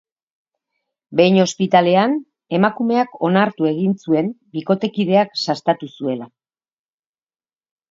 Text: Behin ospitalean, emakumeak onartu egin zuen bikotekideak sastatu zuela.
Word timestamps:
Behin 1.19 1.35
ospitalean, 1.43 2.15
emakumeak 2.59 3.13
onartu 3.29 3.69
egin 3.73 3.93
zuen 4.07 4.33
bikotekideak 4.57 5.39
sastatu 5.47 5.93
zuela. 6.01 6.31